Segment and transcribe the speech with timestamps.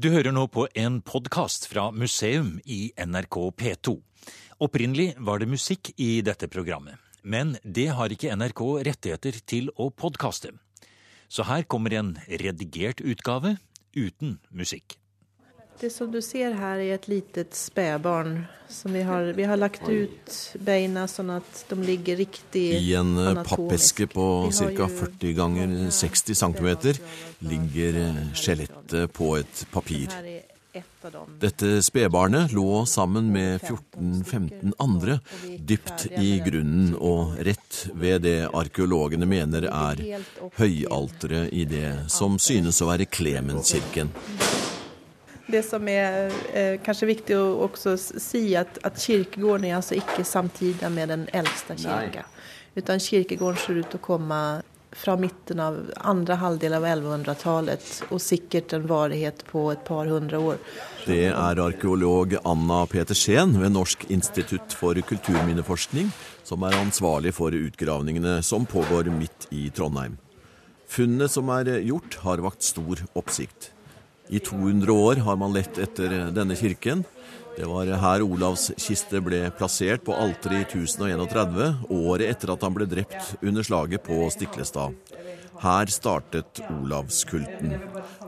[0.00, 3.92] Du hører nå på en podkast fra museum i NRK P2.
[4.64, 9.90] Opprinnelig var det musikk i dette programmet, men det har ikke NRK rettigheter til å
[9.92, 10.54] podkaste.
[11.28, 13.58] Så her kommer en redigert utgave
[13.92, 14.96] uten musikk.
[15.82, 18.44] Det som du ser her er et litet spedbarn.
[18.86, 23.40] Vi, har, vi har lagt ut beina sånn at de ligger riktig I en eh,
[23.42, 24.86] pappeske på ca.
[24.86, 26.70] 40 ganger 60 cm
[27.50, 30.14] ligger eh, skjelettet på et papir.
[31.42, 35.18] Dette spedbarnet lå sammen med 14-15 andre
[35.58, 40.06] dypt i grunnen og rett ved det arkeologene mener er
[40.62, 44.14] høyalteret i det som synes å være Klemenskirken.
[45.46, 50.24] Det som er eh, kanskje viktig å også si, at, at kirkegården er altså ikke
[50.26, 52.26] samtidig med den eldste kirka.
[52.74, 54.42] Utan kirkegården ser ut til å komme
[54.92, 60.40] fra midten av andre halvdel av 1100-tallet, og sikkert en varighet på et par hundre
[60.52, 60.58] år.
[61.06, 66.12] Det er arkeolog Anna Petersen ved Norsk institutt for kulturminneforskning
[66.46, 70.18] som er ansvarlig for utgravningene som pågår midt i Trondheim.
[70.92, 73.70] Funnene som er gjort, har vakt stor oppsikt.
[74.28, 77.04] I 200 år har man lett etter denne kirken.
[77.56, 82.76] Det var her Olavs kiste ble plassert på alteret i 1031, året etter at han
[82.76, 84.96] ble drept under slaget på Stiklestad.
[85.62, 87.76] Her startet olavskulten,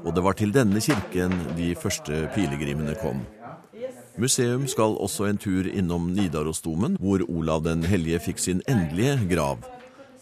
[0.05, 3.25] og det var til denne kirken de første pilegrimene kom.
[4.21, 9.65] Museum skal også en tur innom Nidarosdomen, hvor Olav den hellige fikk sin endelige grav.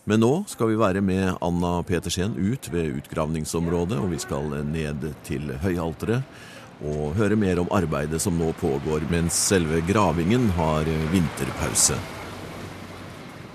[0.05, 5.05] Men nå skal vi være med Anna Petersen ut ved utgravningsområdet, og vi skal ned
[5.23, 6.25] til høyalteret
[6.83, 11.95] og høre mer om arbeidet som nå pågår mens selve gravingen har vinterpause.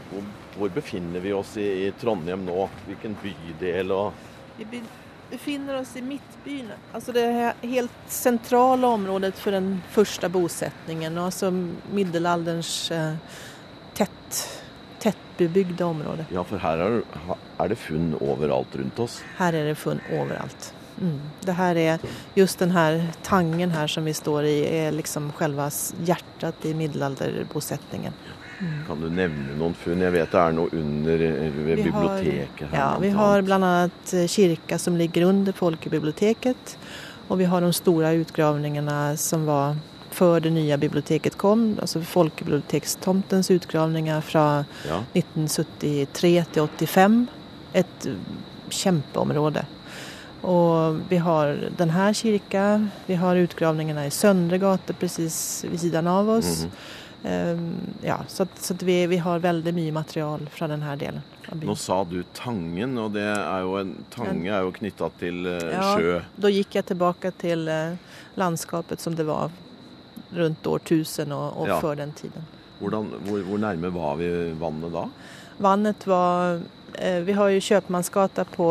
[0.08, 2.70] Hvor, hvor befinner vi oss i, i Trondheim nå?
[2.86, 4.16] Hvilken bydel og
[4.58, 4.80] Vi
[5.28, 7.26] befinner oss i Midtbyen, altså det
[7.60, 13.20] helt sentrale området for den første bosetningen, altså middelalderens eh,
[14.00, 14.40] tett,
[15.38, 16.26] tettbebygde område.
[16.32, 17.02] Ja, for her er,
[17.60, 19.22] er det funn overalt rundt oss.
[19.38, 20.74] Her er det funn overalt.
[20.98, 21.20] Mm.
[21.46, 22.00] Det her er
[22.36, 25.70] just den her tangen her som vi står i, er liksom selve
[26.06, 28.14] hjertet i middelalderbosetningen.
[28.88, 30.02] Kan du nevne noen funn?
[30.02, 32.78] Jeg vet det er noe under ved Vi har- biblioteket her.
[32.80, 36.78] Ja, vi har annat eh, kyrka som ligger under folkebiblioteket
[37.30, 39.76] Og vi har de store utgravningene som var
[40.18, 44.48] før det nye biblioteket kom, altså folkebibliotekstomtens utgravninger fra
[44.88, 45.02] Ja.
[45.14, 47.18] 1973 til 85.
[47.74, 48.22] Et eh,
[48.70, 49.66] kjempeområde.
[50.48, 56.30] Og vi har denne kirka, vi har utgravningene i Søndre gate precis ved siden av
[56.30, 56.64] oss.
[56.64, 57.80] Mm -hmm.
[58.02, 61.70] ja, så så vi, vi har veldig mye material fra denne delen av byen.
[61.70, 65.44] Nå sa du Tangen, og det er jo en Tange er jo knytta til
[65.98, 66.16] sjø.
[66.16, 66.22] Ja.
[66.36, 67.98] Da gikk jeg tilbake til eh,
[68.36, 69.50] landskapet som det var
[70.36, 71.80] rundt årtusen og, og Ja.
[71.82, 72.46] før den tiden.
[72.80, 74.28] Hvordan, hvor, hvor nærme var vi
[74.60, 75.06] vannet da?
[75.58, 76.60] Vannet var
[76.94, 78.68] eh, Vi har jo Kjøpmannsgata på,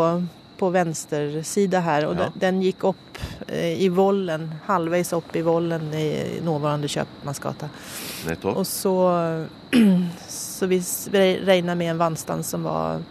[0.58, 2.28] på venstre side her, og Ja.
[2.28, 3.18] den, den gikk opp
[3.48, 7.68] eh, i vollen, halvveis opp i vollen i nåværende Kjøpmannsgata.
[8.28, 8.56] Nettopp.
[8.56, 8.94] Og så,
[10.28, 10.78] så vi
[11.44, 13.02] regner med en vannstand som var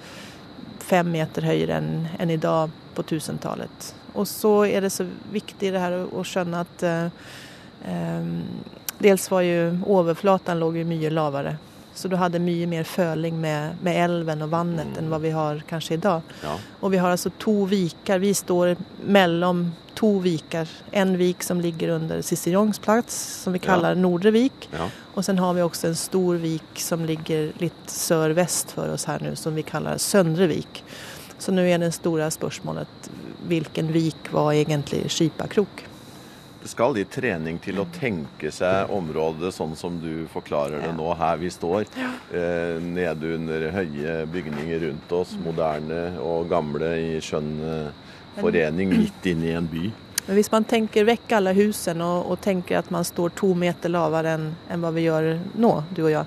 [0.85, 3.93] fem meter høyere enn en i dag på 1000-tallet.
[4.15, 5.03] Og så er det så
[5.33, 7.09] viktig det her å, skjønne at eh,
[8.99, 11.55] dels var jo overflaten lå jo mye lavere.
[11.95, 14.97] Så du hadde mye mer føling med, med elven og vannet Mm.
[14.99, 16.21] enn hva vi har kanskje i dag.
[16.43, 16.57] Ja.
[16.81, 18.19] Og vi har altså to viker.
[18.19, 18.75] Vi står
[19.07, 20.67] mellom to viker.
[20.91, 23.13] En vik som ligger under Cicerones plass,
[23.43, 23.93] som vi Ja.
[23.95, 24.67] Nordre vik.
[24.73, 24.89] ja.
[25.15, 29.19] Og sen har vi også en stor vik som ligger litt sør-vest for oss her
[29.19, 30.83] nå, som vi kaller Søndre vik.
[31.39, 32.87] Så nå er det store spørsmålet
[33.47, 35.83] hvilken vik var egentlig Skipakrok?
[36.65, 41.11] Det skal litt trening til å tenke seg området sånn som du forklarer det nå,
[41.13, 41.83] her vi står.
[42.33, 45.43] Eh, nede under høye bygninger rundt oss, Mm.
[45.45, 47.91] moderne og gamle i skjønn eh,
[48.41, 49.91] forening midt inne i en by.
[50.25, 53.93] Men hvis man tenker vekk alle husene og, og tenker at man står to meter
[53.93, 56.25] lavere enn en hva vi gjør nå, du og jeg,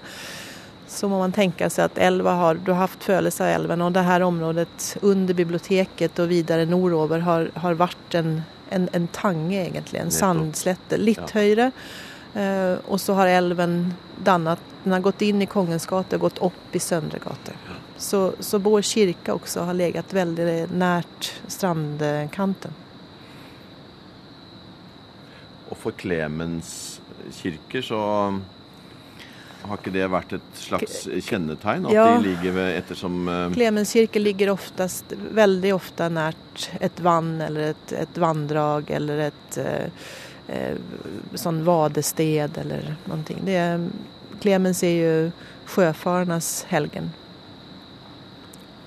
[0.87, 3.91] så må man tenke seg at elva har, du har hatt følelse av elven, og
[3.93, 9.57] det her området under biblioteket og videre nordover har, har vært en, en, en tange,
[9.67, 10.01] egentlig.
[10.01, 10.99] En sandslette.
[10.99, 11.29] Litt Ja.
[11.41, 11.71] høyere.
[12.35, 16.39] Eh, og så har elven dannet Den har gått inn i Kongens gate og gått
[16.45, 17.53] opp i Søndre gate.
[17.99, 22.73] Så, så vår kirke også har ligget veldig nært strandkanten.
[25.69, 27.01] Og for Klemens
[27.41, 27.99] kirker så
[29.63, 31.89] Har ikke det vært et slags kjennetegn?
[31.89, 32.05] At Ja.
[32.15, 33.51] de ligger ved ettersom uh...
[33.53, 39.59] Clemens kirke ligger oftast, veldig ofte nært et vann eller et, et vanndrag eller et
[39.59, 40.07] uh,
[40.49, 43.39] uh, sånn vadested eller noe.
[43.45, 43.83] Det er,
[44.41, 45.15] Clemens er jo
[45.69, 47.11] sjøfarernes helgen.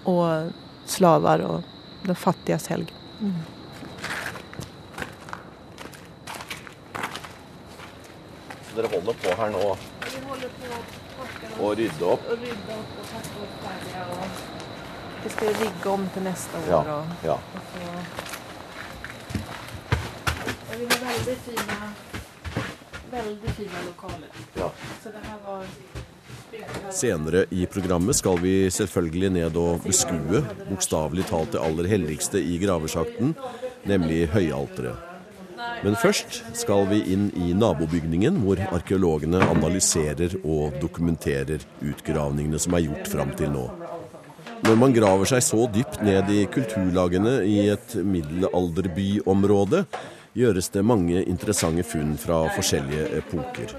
[0.08, 0.54] Og
[0.90, 2.96] slaver og den fattiges helgen.
[8.72, 9.76] Dere holder på her nå
[11.60, 12.26] å rydde opp?
[12.32, 13.94] og rydde opp og pakke opp ferdig.
[14.16, 16.70] Og vi skal rigge om til neste år.
[16.72, 16.82] Ja.
[16.96, 17.38] Og, ja.
[20.72, 21.80] Og vi har veldig fine,
[23.12, 24.40] veldig fine lokaler.
[24.58, 24.72] ja.
[25.04, 25.66] Så det her var
[26.92, 32.58] Senere i programmet skal vi selvfølgelig ned og beskue bokstavelig talt det aller helligste i
[32.60, 33.32] gravesjakten,
[33.88, 35.11] nemlig høyalteret.
[35.82, 42.86] Men først skal vi inn i nabobygningen, hvor arkeologene analyserer og dokumenterer utgravningene som er
[42.86, 43.66] gjort fram til nå.
[44.62, 49.86] Når man graver seg så dypt ned i kulturlagene i et middelalderbyområde,
[50.38, 53.74] gjøres det mange interessante funn fra forskjellige epoker.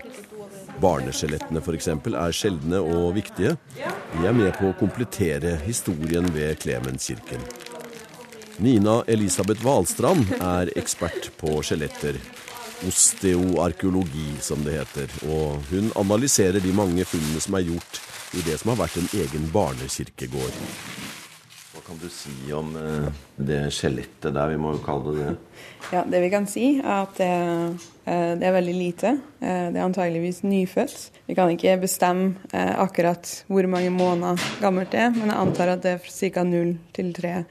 [0.83, 1.89] Barneskjelettene f.eks.
[2.11, 3.55] er sjeldne og viktige.
[3.77, 7.47] De er med på å komplettere historien ved Klemenskirken.
[8.59, 12.19] Nina Elisabeth Valstrand er ekspert på skjeletter.
[12.87, 15.15] Osteoarkeologi, som det heter.
[15.31, 18.01] Og hun analyserer de mange funnene som er gjort
[18.37, 20.63] i det som har vært en egen barnekirkegård.
[21.83, 23.09] Hva kan du si om eh,
[23.43, 25.33] det skjelettet der, vi må jo kalle det det?
[25.93, 27.31] Ja, Det vi kan si, er at det,
[28.07, 29.11] eh, det er veldig lite.
[29.43, 31.11] Eh, Det er antageligvis nyfødt.
[31.27, 35.69] Vi kan ikke bestemme eh, akkurat hvor mange måneder gammelt det er, men jeg antar
[35.75, 36.45] at det er ca.
[36.45, 37.45] null til tre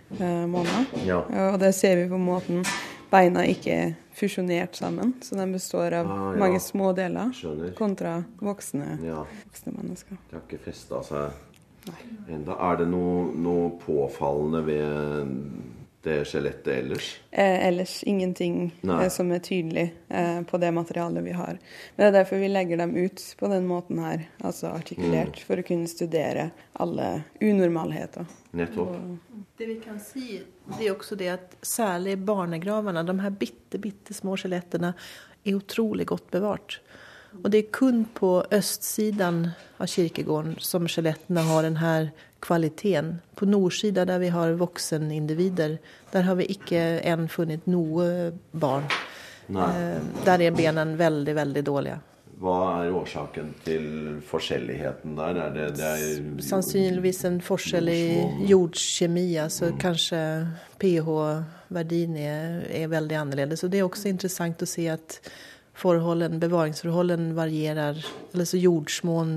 [0.47, 0.87] måneder.
[1.05, 1.19] Ja.
[1.51, 2.63] Og det ser vi på måten
[3.11, 6.39] beina ikke er fusjonert sammen, så de består av Ah, ja.
[6.39, 7.73] mange små deler Skjønner.
[7.75, 10.17] kontra voksne, Ja, voksne mennesker.
[10.29, 11.31] De har ikke festa seg
[12.29, 12.57] enda.
[12.57, 15.37] Er det noe, noe påfallende ved
[16.01, 17.09] det skjelettet ellers?
[17.29, 19.03] Eh, ellers ingenting Nei.
[19.03, 21.59] eh, som er tydelig eh, på det materialet vi har.
[21.95, 25.61] Men det er derfor vi legger dem ut på den måten her, altså artikulert, for
[25.61, 26.49] å kunne studere
[26.81, 27.11] alle
[27.41, 28.25] unormalheter.
[28.57, 28.97] Nettopp.
[29.57, 30.41] Det vi kan si
[30.71, 34.93] det er også det at særlig barnegravene, de her bitte, bitte små skjelettene,
[35.41, 36.79] er utrolig godt bevart.
[37.39, 39.45] Og det er kun på østsiden
[39.79, 41.93] av kirkegården som skjelettene har denne
[42.43, 43.21] kvaliteten.
[43.35, 45.77] På nordsida der vi har voksenindivider,
[46.11, 48.89] der har vi ikke enn funnet noe barn.
[49.49, 51.99] Eh, Der er bena veldig, veldig dårlige.
[52.41, 53.83] Hva er årsaken til
[54.25, 55.37] forskjelligheten der?
[55.43, 59.27] Er det, det er Sannsynligvis en forskjell i jordkjemi.
[59.37, 60.21] Altså kanskje
[60.81, 63.61] pH-verdien er, er veldig annerledes.
[63.63, 65.19] Og det er også interessant å se at
[65.81, 67.99] forholden, bevaringsforholdene varierer.
[68.33, 69.35] Eller så jordsmonn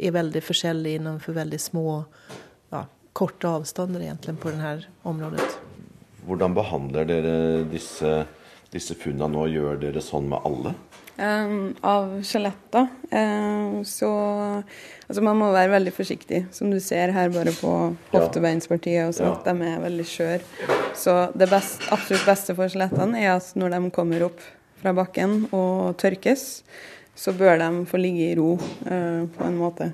[0.00, 2.04] er veldig forskjellig innenfor veldig små,
[2.74, 2.84] ja,
[3.16, 5.46] korte avstander egentlig på dette området.
[6.26, 7.36] Hvordan behandler dere
[7.70, 8.24] disse,
[8.72, 9.46] disse funnene nå?
[9.52, 10.74] Gjør dere sånn med alle?
[11.16, 14.08] Um, av skjeletter eh, så
[15.06, 16.42] Altså, man må være veldig forsiktig.
[16.52, 17.70] Som du ser her bare på
[18.12, 19.32] hoftebeinspartiet, og så Ja.
[19.36, 20.40] at de er veldig skjøre.
[20.98, 24.42] Så det best, absolutt beste for skjelettene er at når de kommer opp
[24.80, 26.46] fra bakken og tørkes,
[27.16, 28.54] så bør de få ligge i ro
[28.86, 29.90] eh, på en måte.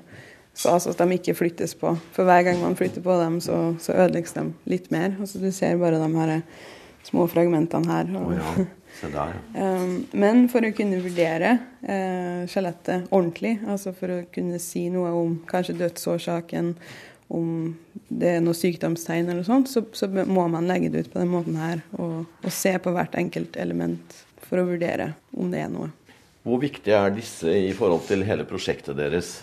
[0.53, 1.95] Så altså at de ikke flyttes på.
[2.13, 5.15] For hver gang man flytter på dem, så, så ødelegges de litt mer.
[5.19, 6.41] Altså, du ser bare de her
[7.07, 8.11] små fragmentene her.
[8.19, 8.65] Og, ja.
[9.01, 9.69] Der, ja.
[9.81, 15.15] Um, men for å kunne vurdere eh, skjelettet ordentlig, altså for å kunne si noe
[15.17, 16.75] om kanskje dødsårsaken,
[17.33, 17.47] om
[18.13, 21.31] det er noe sykdomstegn eller sånt, så, så må man legge det ut på den
[21.31, 25.71] måten her og, og se på hvert enkelt element for å vurdere om det er
[25.73, 25.91] noe.
[26.43, 29.37] Hvor viktige er disse i forhold til hele prosjektet deres?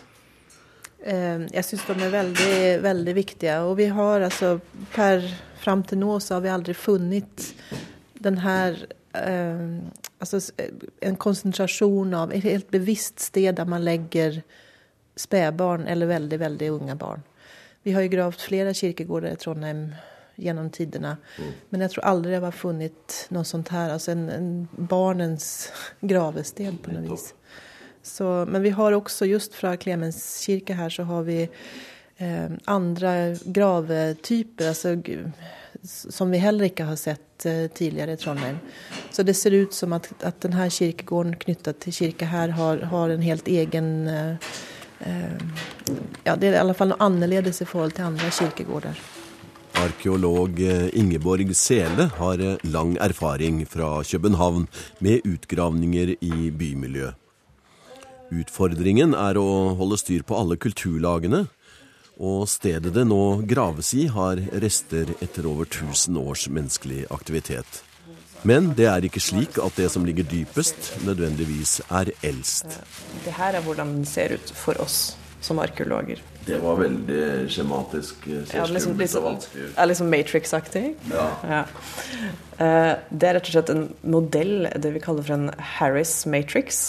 [1.00, 3.56] Eh, Jeg syns de er veldig, veldig viktige.
[3.64, 4.58] Og vi har altså
[4.92, 5.24] per
[5.60, 7.50] fram til nå så har vi aldri funnet
[8.20, 8.76] den her
[9.16, 9.66] eh,
[10.20, 10.36] Altså
[11.00, 14.42] en konsentrasjon av et helt bevisst sted der man legger
[15.16, 17.22] spedbarn eller veldig, veldig unge barn.
[17.88, 19.80] Vi har jo gravd flere kirkegårder i Trondheim
[20.40, 21.16] gjennom tidene.
[21.70, 23.92] Men jeg tror aldri jeg har funnet noe sånt her.
[23.94, 25.70] Altså en, en barnens
[26.12, 27.30] gravested på noe vis.
[28.02, 33.36] Så, men vi har også, just fra Clemens kirke her, så har vi eh, andre
[33.44, 34.96] gravetyper altså,
[35.82, 38.58] som vi heller ikke har sett eh, tidligere i Trondheim.
[39.10, 43.12] Så det ser ut som at, at denne kirkegården knyttet til kirke her har, har
[43.12, 44.50] en helt egen eh,
[45.00, 45.40] eh,
[46.24, 49.00] Ja, det er i alle fall noe annerledes i forhold til andre kirkegårder.
[49.80, 54.66] Arkeolog eh, Ingeborg Sele har eh, lang erfaring fra København
[54.98, 57.08] med utgravninger i bymiljø.
[58.30, 61.46] Utfordringen er å holde styr på alle kulturlagene,
[62.20, 67.80] og stedet det nå graves i, har rester etter over 1000 års menneskelig aktivitet.
[68.44, 72.76] Men det er ikke slik at det som ligger dypest, nødvendigvis er eldst.
[73.24, 76.20] Det her er hvordan den ser ut for oss som arkeologer.
[76.50, 78.26] Det var veldig skjematisk.
[78.26, 79.28] Ja, liksom, liksom,
[79.76, 80.84] er liksom Matrix-aktig.
[81.12, 81.26] Ja.
[81.46, 81.62] ja.
[82.60, 86.82] Eh, det er rett og slett en modell, det vi kaller for en Harris Matrix,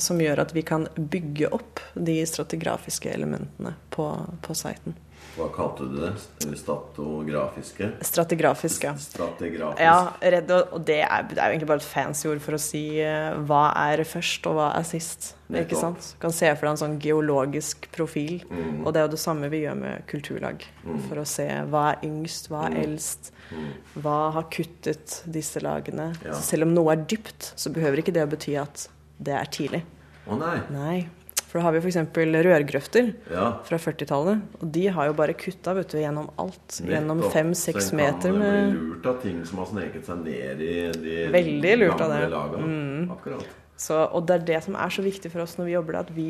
[0.00, 4.06] som gjør at vi kan bygge opp de stratigrafiske elementene på,
[4.46, 4.96] på siten.
[5.36, 6.10] Hva kalte du det?
[6.58, 7.86] Statografiske?
[8.04, 8.92] Strategrafiske.
[8.98, 9.82] Strategrafisk.
[9.82, 12.60] Ja, redd, og det er, det er, jo egentlig bare et fancy ord for å
[12.60, 15.30] si uh, hva er først, og hva er sist.
[15.50, 16.12] Ikke sant?
[16.14, 18.40] Du kan se for deg en sånn geologisk profil.
[18.50, 18.82] Mm.
[18.84, 20.66] Og det er jo det samme vi gjør med kulturlag.
[20.84, 20.98] Mm.
[21.06, 22.82] For å se hva er yngst, hva er mm.
[22.84, 23.32] eldst.
[23.50, 23.70] Mm.
[24.02, 26.10] Hva har kuttet disse lagene.
[26.26, 26.36] Ja.
[26.42, 28.88] selv om noe er dypt, så behøver ikke det å bety at
[29.20, 29.84] det er tidlig.
[30.30, 30.58] Å nei.
[30.74, 30.98] nei.
[31.50, 31.96] For da har vi f.eks.
[32.46, 33.46] rørgrøfter ja.
[33.66, 34.42] fra 40-tallet.
[34.60, 36.60] Og de har jo bare kutta vet du, gjennom alt.
[36.62, 36.92] Nettopp.
[36.94, 40.22] Gjennom fem-seks meter med Så en kan bli lurt av ting som har sneket seg
[40.28, 42.20] ned i de Veldig lurt av det.
[42.62, 43.10] Mm.
[43.16, 43.58] Akkurat.
[43.80, 46.14] Så, og det er det som er så viktig for oss når vi jobber at
[46.14, 46.28] vi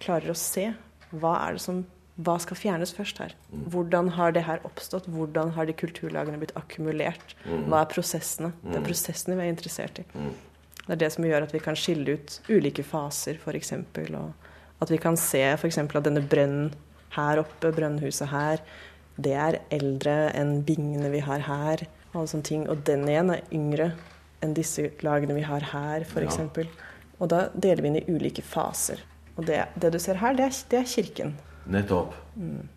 [0.00, 0.70] klarer å se
[1.12, 1.84] hva er det som
[2.24, 3.34] hva skal fjernes først her?
[3.52, 3.64] Mm.
[3.74, 5.04] Hvordan har det her oppstått?
[5.12, 7.36] Hvordan har de kulturlagene blitt akkumulert?
[7.44, 7.66] Mm.
[7.68, 8.54] Hva er prosessene?
[8.62, 8.88] Det er mm.
[8.88, 10.06] prosessene vi er interessert i.
[10.86, 13.74] Det er det som gjør at vi kan skille ut ulike faser, f.eks.
[14.16, 14.45] Og
[14.82, 15.78] at vi kan se f.eks.
[15.78, 16.74] at denne brønnen
[17.16, 18.60] her oppe, brønnhuset her,
[19.16, 21.86] det er eldre enn bingene vi har her.
[22.16, 22.66] Og sånne ting.
[22.72, 23.90] Og den igjen er yngre
[24.44, 26.40] enn disse lagene vi har her, f.eks.
[26.40, 26.66] Ja.
[27.16, 29.00] Og da deler vi inn i ulike faser.
[29.36, 31.34] Og det, det du ser her, det er, det er kirken.
[31.72, 32.14] Nettopp.
[32.36, 32.68] Mm.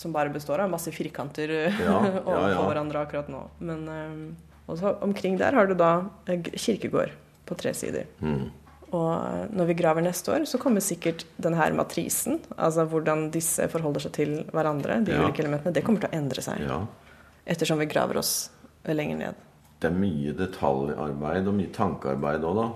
[0.00, 3.42] Som bare består av masse firkanter ja, overfor ja, hverandre akkurat nå.
[3.64, 4.22] Men um,
[4.70, 5.92] også omkring der har du da
[6.30, 7.12] eh, kirkegård
[7.48, 8.08] på tre sider.
[8.20, 8.48] Mm.
[8.96, 14.06] Og når vi graver neste år, så kommer sikkert denne matrisen, altså hvordan disse forholder
[14.06, 15.22] seg til hverandre, de ja.
[15.22, 16.64] ulike elementene, det kommer til å endre seg.
[16.66, 16.82] Ja.
[17.50, 18.34] Ettersom vi graver oss
[18.88, 19.46] lenger ned.
[19.80, 22.68] Det er mye detaljarbeid og mye tankearbeid òg, da?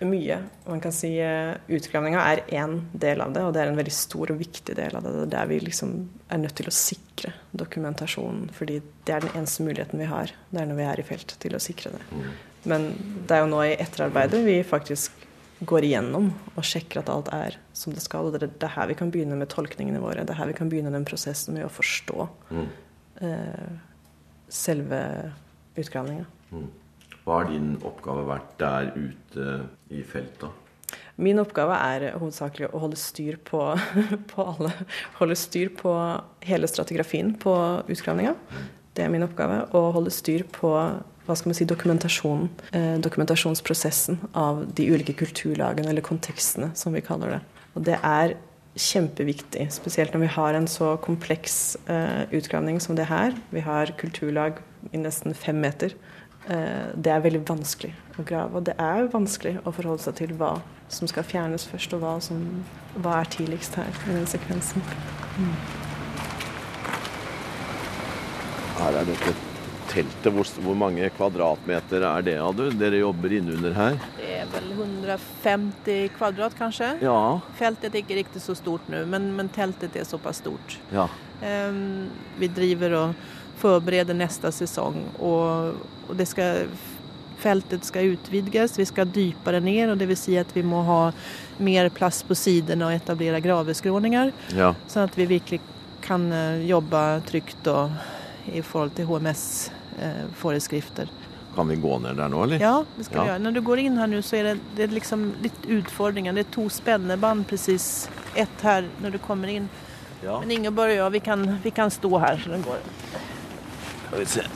[0.00, 0.36] Mye.
[0.64, 3.92] Man kan si uh, Utgravninga er én del av det, og det er en veldig
[3.92, 5.12] stor og viktig del av det.
[5.12, 5.92] Det er der vi liksom
[6.32, 10.32] er nødt til å sikre dokumentasjonen, fordi det er den eneste muligheten vi har.
[10.48, 12.00] Det er når vi er i felt, til å sikre det.
[12.16, 12.30] Mm.
[12.72, 12.86] Men
[13.28, 15.19] det er jo nå i etterarbeidet vi faktisk
[15.60, 18.28] går igjennom og sjekker at alt er som det skal.
[18.28, 20.24] Og det er her vi kan begynne med tolkningene våre.
[20.24, 22.66] Det er her vi kan begynne den prosessen med å forstå mm.
[23.28, 23.68] eh,
[24.50, 25.02] selve
[25.80, 26.26] utgravninga.
[26.50, 26.66] Mm.
[27.20, 29.52] Hva har din oppgave vært der ute
[29.92, 30.48] i feltet?
[31.20, 33.60] Min oppgave er hovedsakelig å holde styr på,
[34.32, 34.72] på alle.
[35.18, 35.92] Holde styr på
[36.48, 37.54] hele stratigrafien på
[37.92, 38.32] utgravninga.
[38.96, 39.66] Det er min oppgave.
[39.76, 40.72] Å holde styr på
[41.26, 47.04] hva skal man si, dokumentasjonen, eh, dokumentasjonsprosessen av de ulike kulturlagene, eller kontekstene, som vi
[47.04, 47.40] kaller det.
[47.76, 48.36] Og det er
[48.78, 53.34] kjempeviktig, spesielt når vi har en så kompleks eh, utgravning som det her.
[53.50, 54.60] Vi har kulturlag
[54.92, 55.94] i nesten fem meter.
[56.48, 58.56] Eh, det er veldig vanskelig å grave.
[58.56, 60.56] Og det er vanskelig å forholde seg til hva
[60.90, 62.40] som skal fjernes først, og hva, som,
[62.96, 64.82] hva er tidligst her i den sekvensen.
[65.36, 65.54] Mm.
[68.80, 69.49] Her er dette
[69.90, 72.66] teltet, hvor, hvor, mange kvadratmeter er det av du?
[72.78, 73.98] Dere jobber innunder her?
[74.18, 76.92] Det er vel 150 kvadrat, kanskje.
[77.04, 77.40] Ja.
[77.58, 80.78] Feltet er ikke riktig så stort nå, men, men teltet er såpass stort.
[80.94, 81.08] Ja.
[81.40, 83.28] Um, vi driver og
[83.60, 86.70] forbereder neste sesong, og, og det skal
[87.40, 90.98] Feltet skal utvidges, vi skal dypere ned, og det vil si at vi må ha
[91.56, 94.34] mer plass på sidene og etablere graveskråninger.
[94.58, 94.74] Ja.
[94.84, 95.62] Sånn at vi virkelig
[96.04, 97.96] kan eh, jobbe trygt og
[98.52, 99.70] i forhold til HMS
[100.00, 101.10] eh, föreskrifter.
[101.54, 102.60] Kan vi gå ned der nå, eller?
[102.60, 103.22] Ja, det skal ja.
[103.22, 103.42] vi gjøre.
[103.44, 106.36] Når du går inn her nå, så er det, det er liksom litt utfordringer.
[106.36, 108.08] Det er to spennebånd precis.
[108.38, 109.68] Ett her når du kommer inn.
[110.22, 110.38] Ja.
[110.40, 112.82] Men Ingeborg og jeg, vi kan, vi kan stå her så den går.
[114.06, 114.46] Skal vi se.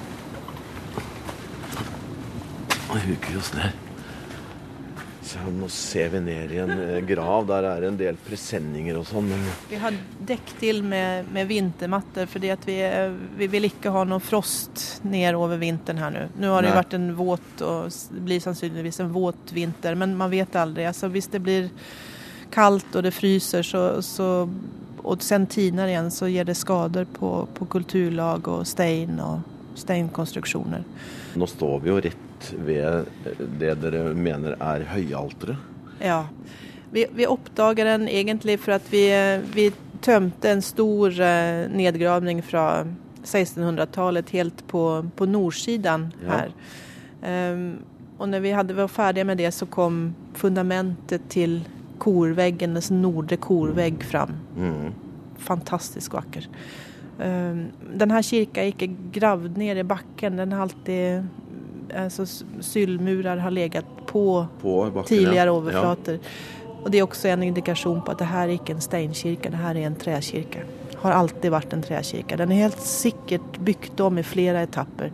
[2.88, 3.83] Nå huker vi oss ned.
[5.24, 7.46] Så nå ser vi ned i en eh, grav.
[7.46, 9.30] Der er det en del presenninger og sånn.
[9.70, 14.20] Vi har dekket til med, med vintermatter fordi vi, eh, vi, vil ikke ha noe
[14.20, 16.26] frost ned over vinteren her nå.
[16.44, 20.32] Nå har det vært en våt og det blir sannsynligvis en våt vinter, men man
[20.32, 20.84] vet aldri.
[20.90, 21.72] Altså, hvis det blir
[22.54, 24.28] kaldt og det fryser, så, så,
[25.00, 29.40] og sen tiner igjen, så gir det skader på, på kulturlag og stein og
[29.80, 30.84] steinkonstruksjoner.
[31.34, 33.08] Nå står vi jo rett ved
[33.60, 35.72] det dere mener er høyalteret?
[36.02, 36.24] Ja.
[36.94, 39.06] Vi, vi oppdaget den egentlig for at vi,
[39.54, 39.70] vi
[40.04, 42.84] tømte en stor eh, nedgravning fra
[43.24, 44.84] 1600-tallet helt på,
[45.16, 46.52] på nordsiden her.
[47.22, 47.52] Ja.
[47.54, 47.84] Um,
[48.18, 51.62] og når vi hadde, var ferdige med det, så kom fundamentet til
[52.02, 54.36] korveggenes nordre korvegg fram.
[54.54, 54.92] Mm.
[55.42, 56.46] Fantastisk vacker.
[57.18, 60.36] Um, den her kirka inte gravd ned i backen.
[60.36, 61.26] Den har alltid,
[61.96, 62.26] alltså
[62.60, 65.96] syllmurar har legat på, på backen, tidigare ja.
[66.84, 69.56] Och det er også en indikasjon på at det her er ikke en steinkirke, det
[69.56, 70.66] her er en trekirke.
[71.00, 72.36] Har alltid vært en trekirke.
[72.36, 75.08] Den er helt sikkert bygd om i flere etapper.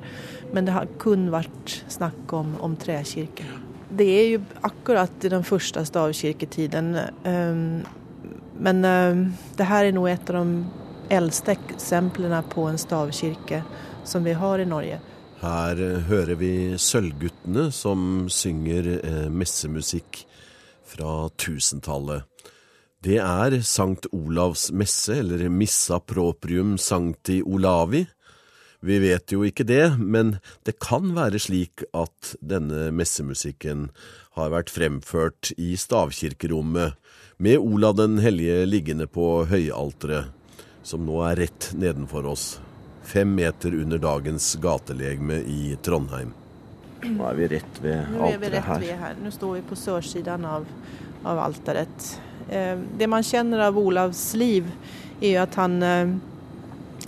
[0.51, 3.47] Men det har kun vært snakk om, om trekirke.
[3.91, 6.91] Det er jo akkurat i den første stavkirketiden,
[7.31, 7.87] Ehm,
[8.59, 9.25] men ehm,
[9.57, 10.65] det her er nå et av de
[11.15, 13.63] eldste eksemplene på en stavkirke
[14.05, 14.99] som vi har i Norge.
[15.41, 20.25] Her eh, hører vi Sølvguttene som synger eh, messemusikk
[20.85, 22.27] fra tusentallet.
[23.01, 28.05] Det er Sankt Olavs messe, eller Missa proprium sancti Olavi.
[28.85, 30.37] Vi vet jo ikke det, men
[30.69, 33.89] det kan være slik at denne messemusikken
[34.37, 36.97] har vært fremført i stavkirkerommet,
[37.41, 40.29] med Olav den hellige liggende på høyalteret,
[40.85, 42.59] som nå er rett nedenfor oss,
[43.03, 46.33] fem meter under dagens gatelegme i Trondheim.
[47.03, 48.97] Nå er vi rett ved alteret her.
[49.01, 49.21] her.
[49.25, 50.67] Nå står vi på sørsiden av,
[51.25, 52.11] av alteret.
[52.49, 54.69] Eh, det man kjenner av Olavs liv,
[55.21, 56.13] er jo at han, eh,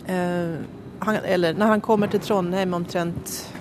[0.06, 0.54] eh,
[1.02, 3.52] han Eller når han kommer til Trondheim omtrent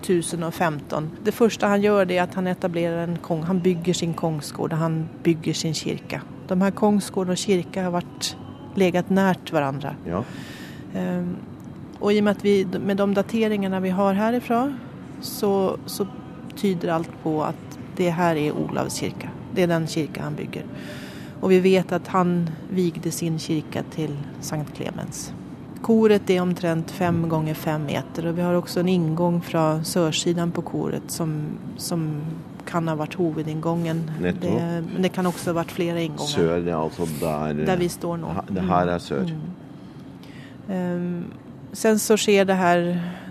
[0.00, 1.10] 1015.
[1.24, 3.44] Det første han gjør, det er at han etablerer en kong.
[3.44, 6.20] Han bygger sin kongsgård, han bygger sin kirke.
[6.48, 8.34] De her kongsgård og kirke har vært
[8.76, 9.94] legat nært hverandre.
[10.06, 10.22] Ja.
[10.94, 11.36] Um,
[12.00, 14.62] og i og med at vi, med de dateringene vi har herifra,
[15.20, 16.06] så, så
[16.56, 19.28] tyder alt på at det her er Olavs kirke.
[19.54, 20.64] Det er den kirka han bygger.
[21.40, 25.30] Og vi vet at han vigde sin kirke til Sankt Clemens.
[25.84, 30.52] Koret er omtrent fem ganger fem meter og vi har også en inngang fra sørsiden
[30.52, 31.32] på koret som,
[31.80, 32.04] som
[32.68, 34.02] kan ha vært hovedinngangen.
[34.20, 34.52] Det,
[34.90, 36.34] men det kan også ha vært flere innganger.
[36.36, 38.34] Sør, det altså der, der vi står nå.
[38.52, 39.32] Det her er sør.
[39.32, 39.48] Mm.
[40.70, 42.84] Um, sen så sker det her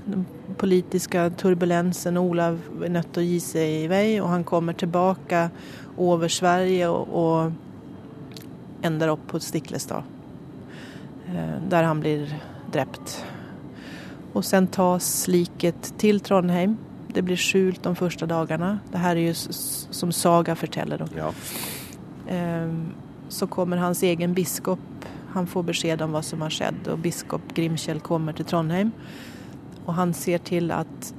[0.10, 0.26] den
[0.60, 2.18] politiske turbulensen.
[2.18, 5.48] Olav er nødt til å gi seg i vei, og han kommer tilbake
[6.00, 10.04] over Sverige og, og ender opp på Stiklestad.
[11.30, 12.30] Eh, der han blir
[12.72, 13.20] drept.
[14.34, 16.78] Og sen tas liket til Trondheim.
[17.10, 18.78] Det blir skjult de første dagene.
[18.92, 21.06] Det her er jo som Saga forteller.
[21.18, 21.32] Ja.
[22.30, 22.74] Eh,
[23.30, 25.06] så kommer hans egen biskop.
[25.34, 28.92] Han får beskjed om hva som har skjedd, og biskop Grimkjell kommer til Trondheim.
[29.86, 31.14] Og han ser til at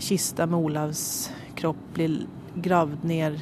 [0.00, 1.04] kista med Olavs
[1.56, 2.24] kropp blir
[2.54, 3.38] gravd ned,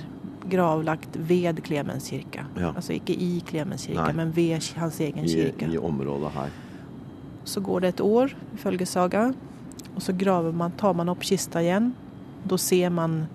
[0.51, 2.45] gravlagt ved Klemens kirke.
[2.59, 2.73] Ja.
[2.75, 4.19] Altså ikke i Klemens kirke, Nei.
[4.19, 5.71] men ved hans egen kirke.
[5.71, 6.55] I, området her.
[7.45, 9.33] Så går det et år, ifølge saga,
[9.95, 10.15] og så
[10.53, 11.93] man, tar man opp kista igjen.
[12.45, 13.27] Da ser man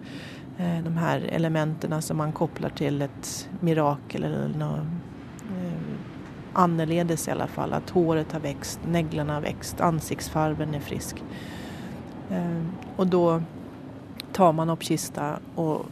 [0.57, 4.81] eh, de her elementene som man kobler til et mirakel eller noe
[6.57, 7.73] annerledes i alle fall.
[7.73, 11.21] At håret har vokst, neglene har vokst, ansiktsfargen er frisk.
[12.97, 13.41] og da
[14.33, 15.85] tar man opp kista og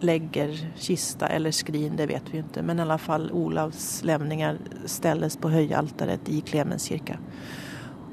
[0.00, 5.36] legger kista eller skrin, det vet vi ikke, Men i alle fall Olavs levninger stilles
[5.36, 7.16] på høyalteret i Klemens kirke.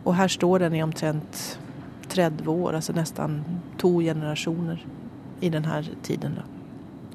[0.04, 1.60] Og her står den i omtrent
[2.08, 3.42] 30 år, altså nesten
[3.78, 4.84] to generasjoner
[5.42, 6.40] i denne tiden.
[6.40, 6.46] Da.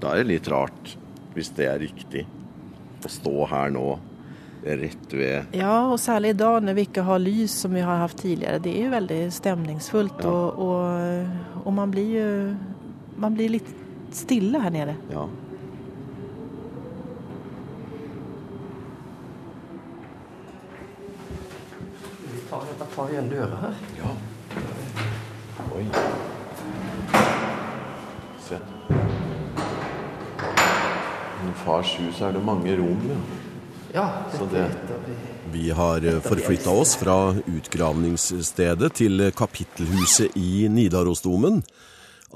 [0.01, 0.96] da er det litt rart,
[1.35, 2.27] hvis det er riktig,
[3.05, 3.98] å stå her nå
[4.62, 8.03] rett ved Ja, og særlig i dag når vi ikke har lys som vi har
[8.03, 8.59] hatt tidligere.
[8.62, 10.31] Det er jo veldig stemningsfullt, ja.
[10.31, 12.31] og, og, og, man blir jo
[13.18, 13.71] man blir litt
[14.14, 14.94] stille her nede.
[15.11, 15.27] Ja.
[22.23, 23.83] Vi tar, tar igjen døra her.
[23.99, 24.14] Ja.
[25.75, 25.85] Oi.
[28.49, 28.62] Se.
[31.38, 33.05] I fars hus er det mange rom.
[33.11, 33.38] Ja.
[33.92, 34.11] Ja,
[34.53, 34.70] det,
[35.53, 41.62] vi har eh, forflytta oss fra utgravningsstedet til kapittelhuset i Nidarosdomen.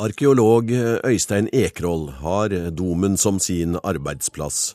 [0.01, 4.73] Arkeolog eh, Øystein Ekroll har domen som sin arbeidsplass.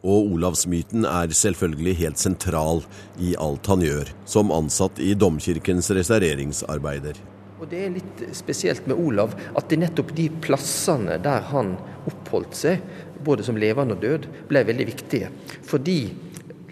[0.00, 2.84] Og Olavsmyten er selvfølgelig helt sentral
[3.20, 7.16] i alt han gjør, som ansatt i domkirkens restaureringsarbeider.
[7.60, 11.74] Og Det er litt spesielt med Olav at det er nettopp de plassene der han
[12.10, 12.82] oppholdt seg,
[13.24, 15.30] både som levende og død, ble veldig viktige.
[15.66, 16.00] Fordi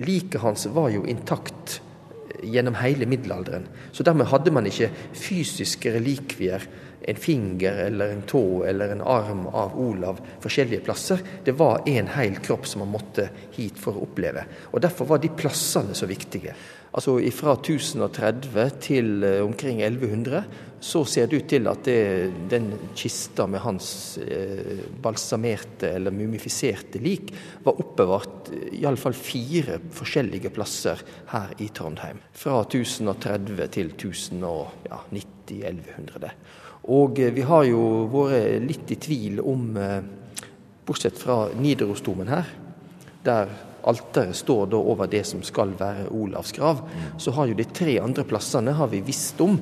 [0.05, 1.81] liket hans var jo intakt
[2.43, 3.67] gjennom hele middelalderen.
[3.93, 6.67] Så dermed hadde man ikke fysiske relikvier
[7.09, 11.23] en finger eller en tå eller en arm av Olav forskjellige plasser.
[11.45, 14.45] Det var en hel kropp som man måtte hit for å oppleve.
[14.73, 16.55] Og Derfor var de plassene så viktige.
[16.93, 20.45] Altså Fra 1030 til eh, omkring 1100
[20.81, 26.99] så ser det ut til at det, den kista med hans eh, balsamerte eller mumifiserte
[27.03, 27.33] lik
[27.65, 32.19] var oppbevart iallfall fire forskjellige plasser her i Trondheim.
[32.33, 36.31] Fra 1030 til 1090-1100.
[36.95, 40.03] Og eh, vi har jo vært litt i tvil om, eh,
[40.87, 42.47] bortsett fra Nidarosdomen her,
[43.27, 43.47] der
[43.89, 46.85] alteret står da over det som skal være Olavs grav,
[47.21, 49.59] så har jo de tre andre plassene har vi visst om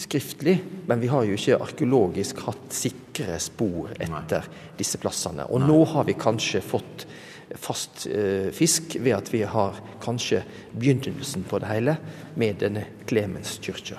[0.00, 4.70] skriftlig, men vi har jo ikke arkeologisk hatt sikre spor etter Nei.
[4.78, 5.46] disse plassene.
[5.50, 5.68] Og Nei.
[5.70, 7.06] nå har vi kanskje fått
[7.60, 11.96] fast eh, fisk ved at vi har kanskje begynnelsen på det hele
[12.38, 13.98] med denne Klemenskirka.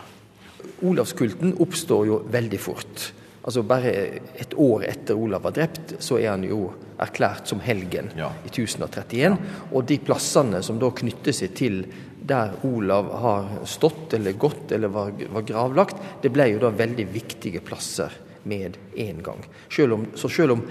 [0.88, 3.12] Olavskulten oppstår jo veldig fort.
[3.42, 3.92] Altså Bare
[4.38, 6.68] et år etter Olav var drept, så er han jo
[7.02, 8.30] erklært som helgen ja.
[8.46, 9.22] i 1031.
[9.24, 9.36] Ja.
[9.74, 11.84] Og de plassene som da knytter seg til
[12.22, 17.08] der Olav har stått eller gått eller var, var gravlagt, det ble jo da veldig
[17.10, 19.42] viktige plasser med en gang.
[19.74, 20.62] Selv om, så selv om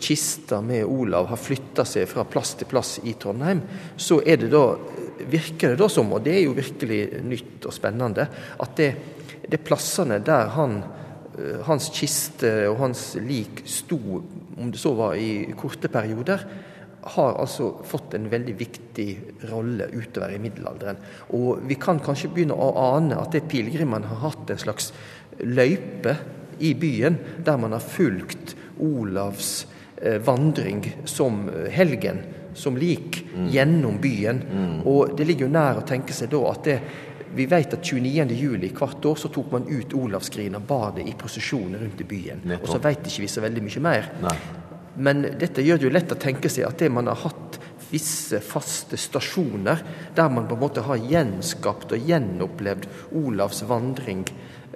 [0.00, 3.60] kista med Olav har flytta seg fra plass til plass i Trondheim,
[3.96, 4.64] så er det da,
[5.30, 8.26] virker det da som, og det er jo virkelig nytt og spennende,
[8.58, 8.90] at det,
[9.50, 10.80] det plassene der han
[11.66, 14.00] hans kiste og hans lik sto,
[14.56, 16.44] om det så var i korte perioder,
[17.00, 19.08] har altså fått en veldig viktig
[19.48, 20.98] rolle utover i middelalderen.
[21.36, 24.90] Og vi kan kanskje begynne å ane at det pilegrimene har hatt en slags
[25.40, 26.16] løype
[26.60, 32.20] i byen, der man har fulgt Olavs eh, vandring som helgen,
[32.54, 33.48] som lik, mm.
[33.54, 34.42] gjennom byen.
[34.44, 34.74] Mm.
[34.88, 36.78] Og det ligger jo nær å tenke seg da at det
[37.34, 41.76] vi vet at 29.07 hvert år så tok man ut Olavsgrina, bar det i prosesjon
[41.78, 42.42] rundt i byen.
[42.44, 42.66] Nettopp.
[42.66, 44.10] Og så vet ikke vi så veldig mye mer.
[44.24, 44.36] Nei.
[45.00, 48.40] Men dette gjør det jo lett å tenke seg at det man har hatt visse
[48.44, 49.82] faste stasjoner,
[50.14, 52.86] der man på en måte har gjenskapt og gjenopplevd
[53.18, 54.22] Olavs vandring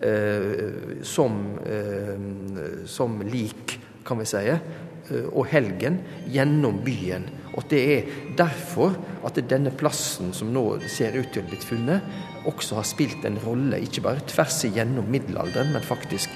[0.03, 6.01] eh, som, eh, som, lik, kan vi si, eh, og helgen
[6.33, 7.29] gjennom byen.
[7.55, 11.67] Og det er derfor at denne plassen som nå ser ut til å ha blitt
[11.69, 12.17] funnet,
[12.49, 16.33] også har spilt en rolle, ikke bare tvers igjennom middelalderen, men faktisk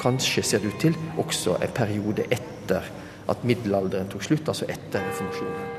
[0.00, 2.86] kanskje ser det ut til også en periode etter
[3.30, 5.74] at middelalderen tok slutt, altså etter reformasjonen.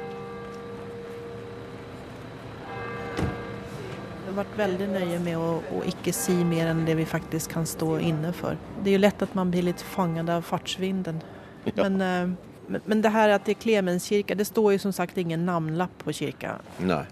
[3.18, 7.56] Vi har vært veldig nøye med å, å, ikke si mer enn det vi faktisk
[7.56, 8.60] kan stå inne for.
[8.84, 11.24] Det er jo lett at man blir litt fanget av fartsvinden.
[11.66, 11.88] Ja.
[11.88, 15.18] Men, eh, men, men, det her at det er Klemenskirka, det står jo som sagt
[15.18, 16.60] ingen navnlapp på kirka.
[16.84, 17.06] Nei.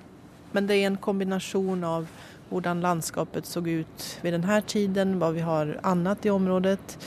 [0.56, 2.06] Men det er en kombinasjon av
[2.50, 6.98] hvordan landskapet så ut ved denne tiden, hva vi har annet i området.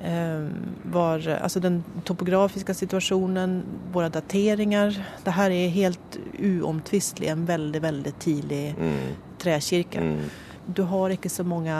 [0.00, 0.46] Eh,
[0.92, 3.60] var, altså den topografiske situationen,
[3.92, 4.96] våre dateringar.
[5.24, 9.10] Det her er helt uomtvistlig en veldig, veldig tidlig mm.
[9.42, 10.00] trekirke.
[10.00, 10.30] Mm.
[10.66, 11.76] Du har ikke så mange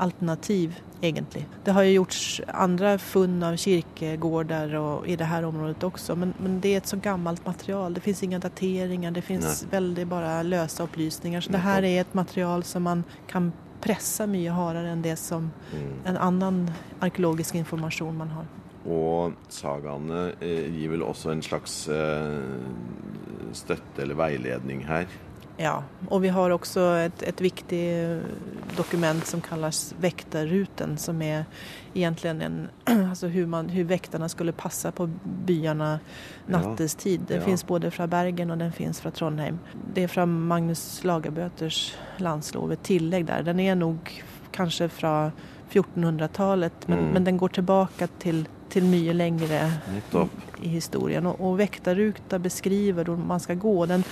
[0.00, 1.46] alternativ egentlig.
[1.64, 6.34] Det har jo gjorts andre funn av kirkegårder og, i det her området også, men,
[6.38, 7.94] men, det er et så gammelt material.
[7.94, 11.40] Det fins ingen dateringer, det fins veldig bare løse opplysninger.
[11.40, 15.48] Så det her er et material som man kan presse mye hardere enn det som
[15.72, 15.92] mm.
[16.10, 16.64] en annen
[17.00, 18.50] arkeologisk informasjon man har.
[18.90, 22.38] Og sagaene eh, gir vel også en slags eh,
[23.56, 25.08] støtte eller veiledning her?
[25.60, 27.82] Ja, og vi har også et, et viktig
[28.78, 31.44] dokument som kalles Vekterruten, som er
[31.92, 32.56] egentlig en
[33.10, 35.04] altså hvordan vekterne skulle passe på
[35.46, 35.90] byene
[36.48, 37.26] nattestid.
[37.28, 37.44] Den ja.
[37.44, 39.58] fins både fra Bergen og den fins fra Trondheim.
[39.94, 41.82] Det er fra Magnus Lagerbøters
[42.24, 43.44] landslov, et tillegg der.
[43.44, 44.14] Den er nok
[44.56, 45.14] kanskje fra
[45.70, 47.12] 1400-tallet, men, mm.
[47.12, 49.60] men, den går tilbake til, til mye lengre
[50.62, 51.28] i historien.
[51.30, 53.74] Og, og Vekterruta beskriver hvor man skal gå.
[53.86, 54.04] Den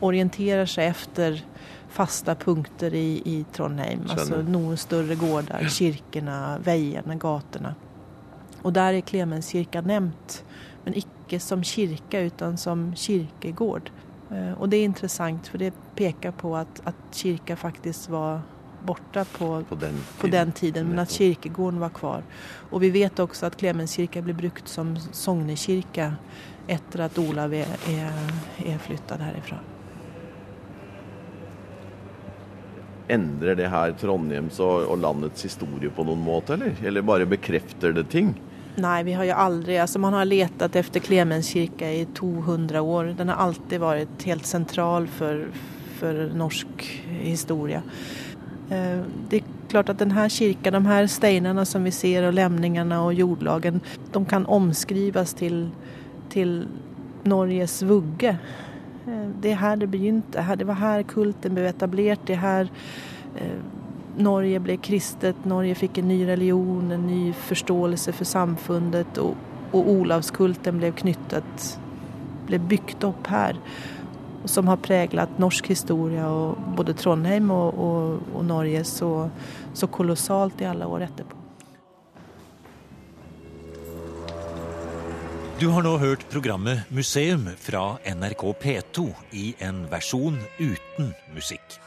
[0.00, 1.40] orienterer seg efter
[1.88, 4.04] fasta punkter i, i Trondheim.
[4.10, 7.74] altså noen større gårder, kirkene, veiene, gatene.
[8.62, 10.42] Og der er Klemenskirka nevnt,
[10.84, 13.90] men ikke som kirke, men som kirkegård.
[14.30, 18.42] Eh, og det er interessant, for det peker på at, at kirka faktisk var
[18.86, 22.22] borte på, på, den, på den, tiden, men at kirkegården var kvar.
[22.70, 26.12] Og vi vet også at Klemenskirka ble brukt som sognekirke
[26.68, 28.22] etter at Olav er, er,
[28.66, 29.58] er flyttet herifra.
[33.08, 36.76] Endrer det her Trondheims og, og, landets historie på noen måte, eller?
[36.84, 38.34] Eller bare bekrefter det ting?
[38.78, 43.12] Nei, vi har jo aldri altså Man har lett etter Klemenskirka i 200 år.
[43.18, 45.48] Den har alltid vært helt sentral for,
[45.98, 46.84] for norsk
[47.24, 47.82] historie.
[48.68, 53.16] Det er klart at denne kirken, de her steinene som vi ser, og lemningene og
[53.16, 53.80] jordlagen,
[54.12, 55.66] de kan omskrives til,
[56.32, 56.60] til
[57.28, 58.36] Norges vugge.
[59.08, 60.44] Eh, det er her det begynte.
[60.56, 62.24] Det var her kulten ble etablert.
[62.26, 62.72] Det er her
[63.36, 63.58] eh,
[64.18, 65.44] Norge ble kristet.
[65.46, 69.20] Norge fikk en ny religion, en ny forståelse for samfunnet.
[69.22, 69.36] Og,
[69.72, 71.70] og Olavskulten ble knyttet,
[72.48, 73.62] ble bygd opp her
[74.48, 79.10] som har preget norsk historie, og både Trondheim og, og, og Norge, så,
[79.76, 81.37] så kolossalt i alle år etterpå.
[85.58, 91.82] Du har nå hørt programmet Museum fra NRK P2 i en versjon uten musikk.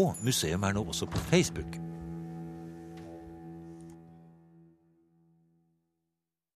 [0.03, 1.88] og museum er nå også på Facebook.